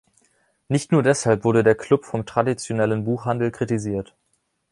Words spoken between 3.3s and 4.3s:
kritisiert.